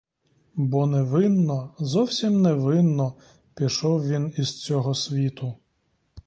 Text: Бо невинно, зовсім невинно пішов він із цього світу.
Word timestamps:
Бо 0.55 0.85
невинно, 0.87 1.75
зовсім 1.79 2.41
невинно 2.41 3.13
пішов 3.55 4.07
він 4.07 4.33
із 4.37 4.61
цього 4.61 4.95
світу. 4.95 5.53